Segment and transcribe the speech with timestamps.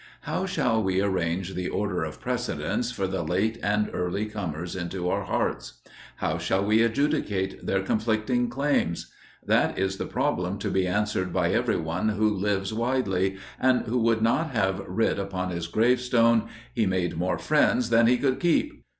[0.21, 5.07] How shall we arrange the order of precedence for the late and early comers into
[5.09, 5.73] our hearts?
[6.15, 9.11] How shall we adjudicate their conflicting claims?
[9.45, 14.23] That is the problem to be answered by everyone who lives widely, and who would
[14.23, 18.83] not have writ upon his gravestone: "He made more friends than he could keep!"